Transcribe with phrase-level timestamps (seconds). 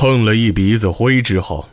[0.00, 1.68] 碰了一鼻子灰之后，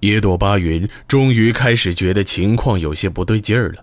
[0.00, 3.82] 野朵巴云终于开始觉得情况有些不对劲儿了。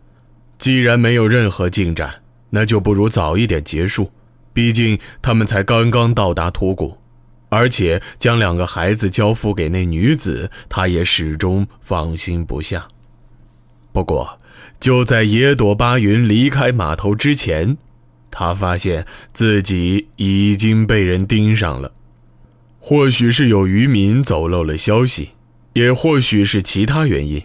[0.60, 2.22] 既然没有任何进展，
[2.52, 4.12] 那就不如早一点结束。
[4.54, 7.00] 毕竟他们才刚刚到达土谷，
[7.50, 12.88] 而且将两个孩子交付给那女子，他也始终放心不下。
[13.92, 14.38] 不过，
[14.80, 17.76] 就在野朵巴云离开码头之前，
[18.30, 21.94] 他发现自己已经被人盯上了。
[22.80, 25.32] 或许是有渔民走漏了消息，
[25.74, 27.42] 也或许是其他原因。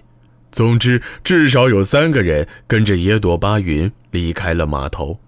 [0.51, 5.19] 总之，至少有三个人跟着野朵巴云离开了码头。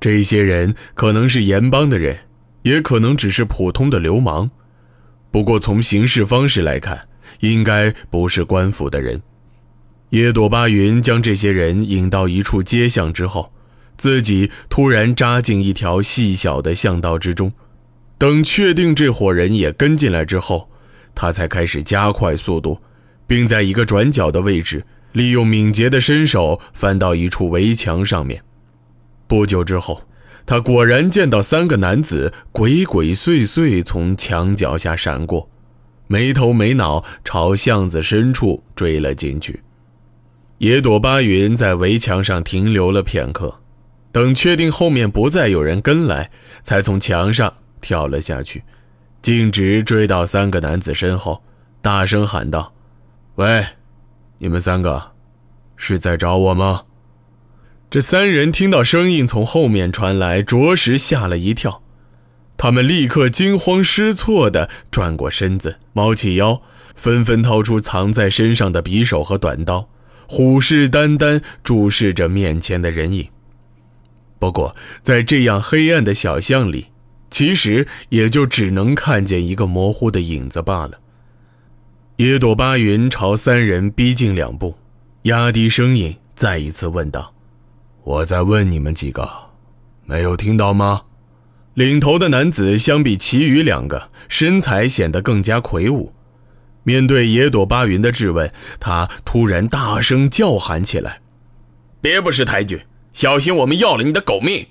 [0.00, 2.18] 这些人可能是盐帮的人，
[2.62, 4.50] 也可能只是普通的流氓。
[5.30, 9.22] 不过从行事方式来看，应该不是官府的人。
[10.10, 13.52] 野朵巴云将这些人引到一处街巷之后，
[13.96, 17.52] 自己突然扎进一条细小的巷道之中。
[18.18, 20.70] 等确定这伙人也跟进来之后，
[21.14, 22.78] 他才开始加快速度，
[23.26, 28.42] 并在一个转角的位置，利用敏捷的身手翻到一处围墙上面。
[29.26, 30.02] 不久之后，
[30.46, 35.48] 他果然见到三个男子鬼鬼祟祟从墙脚下闪过，
[36.06, 39.62] 没头没脑朝巷子深处追了进去。
[40.58, 43.60] 野朵巴云在围墙上停留了片刻，
[44.12, 46.30] 等确定后面不再有人跟来，
[46.62, 47.52] 才从墙上
[47.82, 48.62] 跳了下去，
[49.20, 51.42] 径直追到三个男子身后，
[51.82, 52.72] 大声喊道
[53.36, 53.66] ：“喂，
[54.38, 55.12] 你们三个，
[55.76, 56.84] 是在找我吗？”
[57.90, 61.82] 这三人听到声音从后面传来，着实吓了一跳。
[62.56, 66.62] 他们立刻惊慌失措地转过身子，猫起腰，
[66.94, 69.88] 纷纷掏出藏在身上的匕首和短刀，
[70.28, 73.28] 虎视眈眈注视着面前的人影。
[74.38, 76.91] 不过，在这样黑暗的小巷里，
[77.32, 81.00] 其实也就只能看见一个模糊的影子罢了。
[82.16, 84.76] 野朵巴云朝三人逼近两步，
[85.22, 87.34] 压低声音，再一次问道。
[88.04, 89.28] 我在问你们几个，
[90.04, 91.02] 没有听到吗？
[91.74, 96.12] 领头的男子相比其余两个，身材显得更加魁梧。
[96.82, 101.22] 面对野朵巴云的质问，他突然大声叫喊起来
[102.02, 102.82] ：“别不识抬举，
[103.14, 104.66] 小心我们要了你的狗命！”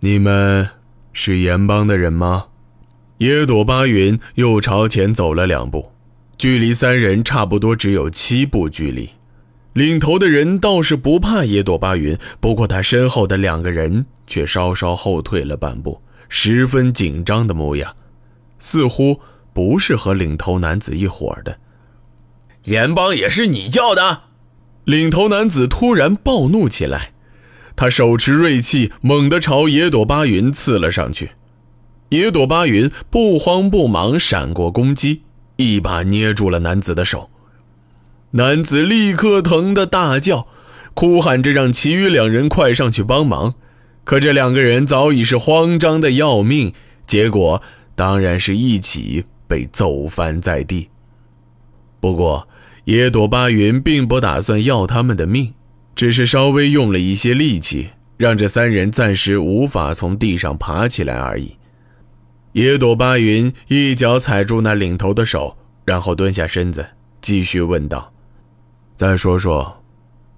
[0.00, 0.66] 你们
[1.12, 2.46] 是盐帮的人吗？
[3.18, 5.92] 野朵巴云又朝前走了两步，
[6.36, 9.08] 距离三人差不多只有七步距离。
[9.74, 17.94] 领头的人倒是不怕野朵巴云，不过他身后的两个人却稍稍后退了半步，十分紧张的模样，
[18.58, 19.20] 似乎
[19.52, 21.58] 不是和领头男子一伙的。
[22.64, 24.22] 盐帮也是你叫的？
[24.84, 27.11] 领头男子突然暴怒起来，
[27.82, 31.32] 他手持锐器，猛地朝野朵巴云刺了上去。
[32.10, 35.22] 野朵巴云不慌不忙闪过攻击，
[35.56, 37.28] 一把捏住了男子的手。
[38.30, 40.46] 男子立刻疼得大叫，
[40.94, 43.56] 哭喊着让其余两人快上去帮忙。
[44.04, 46.72] 可这两个人早已是慌张的要命，
[47.04, 47.60] 结果
[47.96, 50.88] 当然是一起被揍翻在地。
[51.98, 52.46] 不过
[52.84, 55.54] 野朵巴云并不打算要他们的命，
[55.94, 61.56] 只是稍微用了一些力气，让这三人暂时无法从地上爬起来而已。
[62.52, 66.86] 野朵巴云一脚踩住那领头的手，然后蹲下身子，
[67.20, 68.12] 继续问道。
[68.94, 69.82] 再说说，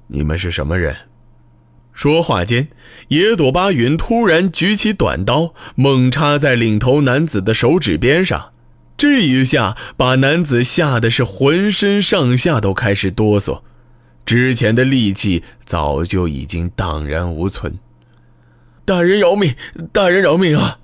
[0.07, 0.95] 你们是什么人？
[1.93, 2.69] 说话间，
[3.09, 8.51] 野朵巴云突然举起短刀，猛插在领头男子的手指边上。
[8.97, 13.63] 这一下把男子吓得是浑身上下都开始哆嗦，
[14.25, 17.79] 之前的力气早就已经荡然无存。
[18.85, 19.55] 大人饶命！
[19.93, 20.79] 大人饶命啊！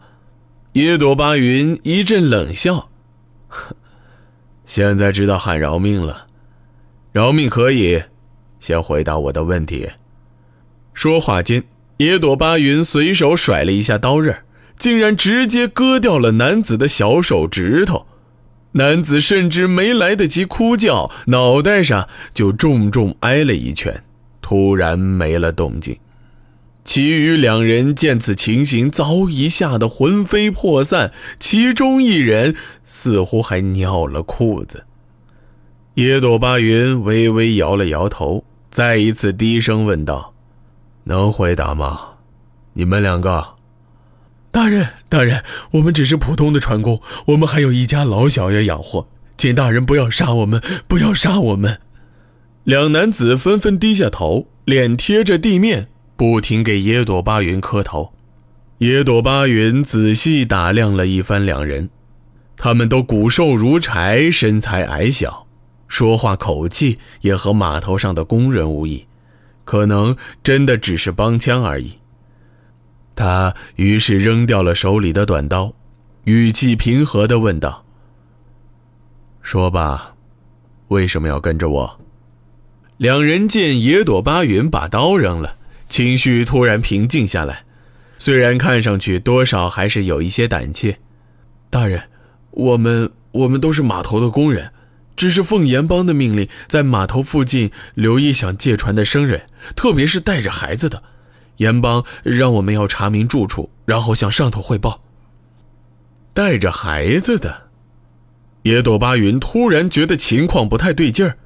[0.72, 2.90] 野朵巴云一阵冷笑
[4.64, 6.28] ：“现在知道喊饶命了。”
[7.12, 8.04] 饶命可以，
[8.60, 9.90] 先回答我的问题。
[10.94, 11.64] 说话间，
[11.96, 14.44] 野朵巴云随手甩了一下刀刃，
[14.78, 18.06] 竟然直接割掉了男子的小手指头。
[18.72, 24.04] 男子甚至没来得及哭叫，脑袋上就重重挨了一拳，
[24.40, 25.98] 突然没了动静。
[26.84, 34.84] 其余两人见此情形，早已吓得魂飞魄散，其中一人似乎还尿了裤子。
[35.94, 40.32] 野朵巴云微微摇了摇头，再一次低声问道
[41.04, 42.00] ：“能回答吗？
[42.72, 43.44] 你们两个？”
[44.52, 49.06] 大人，大人，我们只是普通的船工，我们还有一家老小要养活，
[49.38, 51.80] 请大人不要杀我们，不要杀我们。
[52.64, 58.12] 两男子纷纷低下头，脸贴着地面，不停给野朵巴云磕头。
[58.78, 61.90] 野朵巴云仔细打量了一番两人。
[62.56, 65.46] 他们都骨瘦如柴，身材矮小，
[65.86, 69.06] 说话口气也和码头上的工人无异，
[69.64, 71.99] 可能真的只是帮腔而已。
[73.20, 75.74] 他于是扔掉了手里的短刀，
[76.24, 77.84] 语气平和地问道
[79.44, 80.14] ：“说吧，
[80.88, 82.00] 为什么要跟着我？”
[82.96, 87.64] 两人见野朵巴云把刀扔了，情绪突然平静下来，
[88.18, 90.98] 虽然看上去多少还是有一些胆怯。
[91.68, 92.04] 大人，
[92.52, 94.72] 我们我们都是码头的工人，
[95.14, 99.42] 只是奉严帮的命令，在码头附近留意想借船的生人，
[99.76, 101.02] 特别是带着孩子的。
[101.60, 105.02] 严帮让我们要查明住处，然后向上头汇报。
[106.32, 107.64] 带着孩子的，
[108.62, 111.36] 野朵巴云突然觉得情况不太对劲儿。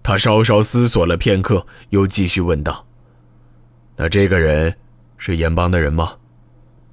[0.00, 2.86] 他稍稍思索了片刻，又继续问道
[3.96, 4.76] ：“那这个人
[5.16, 6.14] 是严帮的人吗？”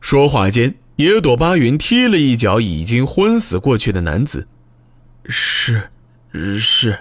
[0.02, 4.48] 说话间，野朵巴云踢了一脚已经昏死过去的男子。
[5.26, 5.92] “是，
[6.60, 6.98] 是。”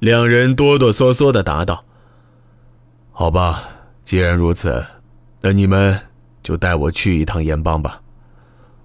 [0.00, 1.84] 两人哆哆嗦嗦的答道。
[3.12, 3.62] “好吧，
[4.00, 4.84] 既然如此，
[5.42, 6.00] 那你们
[6.42, 8.00] 就带我去一趟盐帮吧，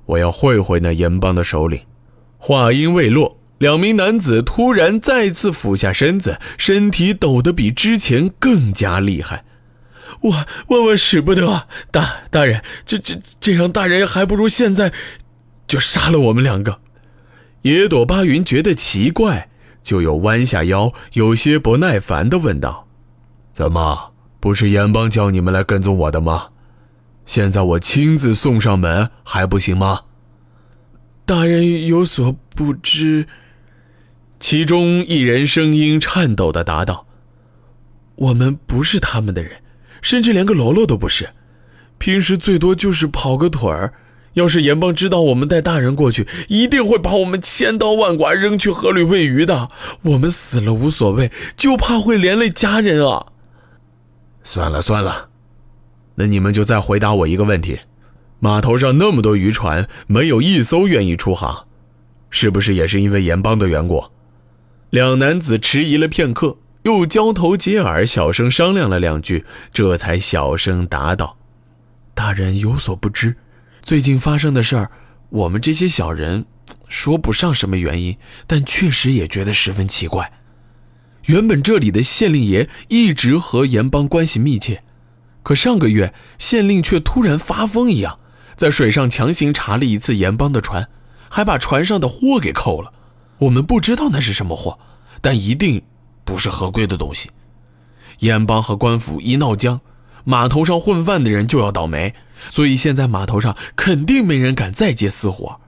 [0.06, 1.80] 我要会会那盐帮的首领。”
[2.38, 3.38] 话音未落。
[3.60, 9.46] 两名男子突然再次俯下身子，身体抖得比之前更加厉害。
[10.22, 10.32] 我
[10.68, 11.68] 万万使不得！
[11.90, 14.94] 大大人，这这这样，大人还不如现在
[15.68, 16.82] 就杀了我们两个。
[17.64, 19.50] 野朵巴云觉得奇怪，
[19.82, 22.88] 就又弯下腰，有些不耐烦地问道
[23.52, 24.14] ：“怎么，
[24.48, 26.52] 不是严帮叫你们来跟踪我的吗？
[27.26, 30.04] 现在我亲自送上门还不行吗？”
[31.28, 33.28] 大人有所不知。
[34.40, 37.08] 其中一人声音颤抖的答道
[38.16, 39.62] ：“我们不是他们的人，
[40.02, 41.32] 甚至连个喽啰都不是。
[41.98, 43.96] 平时最多就是跑个腿儿。
[44.36, 49.68] 要是严帮知道我们带大人过去，一定会把我们千刀万剐，扔去河里喂鱼的。
[50.04, 53.26] 我们死了无所谓，就怕会连累家人啊。”
[54.48, 55.28] 算了算了，
[56.16, 57.82] 那你们就再回答我一个问题：
[58.40, 61.68] 码头上那么多渔船，没有一艘愿意出航，
[62.30, 64.06] 是不是也是因为盐帮的缘故？
[64.90, 71.38] 两男子迟疑了片刻，又交头接耳，小声商量了两句，这才小声答道
[72.16, 73.36] ：“大人有所不知，
[73.82, 74.90] 最近发生的事儿，
[75.28, 76.46] 我们这些小人
[76.88, 78.18] 说不上什么原因，
[78.48, 80.32] 但确实也觉得十分奇怪。
[81.28, 84.82] 原本这里的县令爷一直和盐帮关系密切，
[85.44, 88.18] 可上个月县令却突然发疯一样，
[88.56, 90.88] 在水上强行查了一次盐帮的船，
[91.30, 92.94] 还把船上的货给扣了。”
[93.40, 94.80] 我们不知道那是什么货，
[95.22, 95.84] 但一定
[96.24, 97.30] 不是合规的东西。
[98.20, 99.82] 盐帮和官府一闹僵，
[100.24, 102.16] 码头上混饭的人就要倒霉，
[102.50, 105.60] 所以现在码头上肯定没人敢再接私活。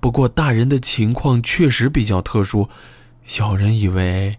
[0.00, 2.68] 不过大人的情况确实比较特殊，
[3.24, 4.36] 小人以为……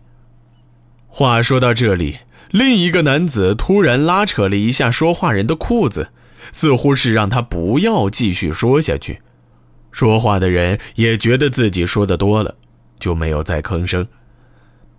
[1.17, 2.17] 话说到这里，
[2.51, 6.09] 另一个男子突然拉扯了一下说话人的裤子，
[6.51, 9.21] 似乎是让他不要继续说下去。
[9.93, 12.55] 说话的人也觉得自己说的多了。
[12.99, 14.05] 就没有再吭声。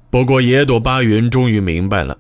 [0.09, 2.17] 不过野朵巴云终于明白了，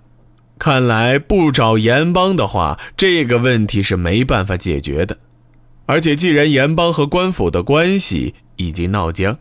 [0.59, 5.17] 看来不找严帮的话，这个问题是没办法解决的。
[5.87, 9.38] 而且既然严帮和官府的关系已经闹僵，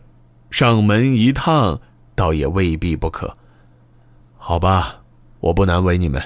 [0.50, 1.82] 上门一趟
[2.14, 3.35] 倒也未必不可。
[4.48, 5.02] 好吧，
[5.40, 6.22] 我不难为你们，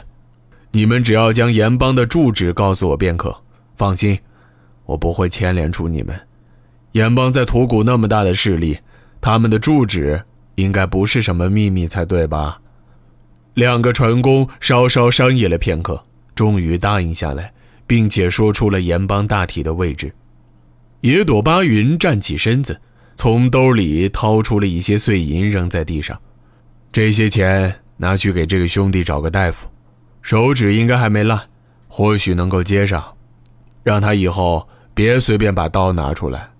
[0.73, 3.35] 你们只要将盐帮的住址告诉我便可。
[3.79, 4.19] 放心，
[4.85, 6.15] 我不会牵连出你们。
[6.93, 8.79] 盐帮在土谷那么大的势力。
[9.23, 10.23] 他们的住址
[10.57, 12.61] 应该不是什么秘密才对吧？
[13.55, 17.51] 两个船工稍稍商议了片刻，终于答应下来，
[17.87, 20.15] 并且说出了盐帮大体的位置。
[21.01, 22.79] 野朵巴云站起身子，
[23.17, 26.21] 从兜里掏出了一些碎银，扔在地上。
[26.93, 29.69] 这些钱拿去给这个兄弟找个大夫，
[30.23, 31.39] 手指应该还没烂，
[31.87, 33.05] 或许能够接上。
[33.83, 36.51] 让他以后别随便把刀拿出来，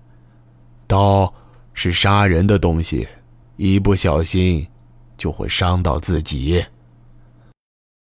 [0.85, 1.33] 刀。
[1.73, 3.07] 是杀人的东西，
[3.55, 4.67] 一不小心
[5.15, 6.63] 就会伤到自己。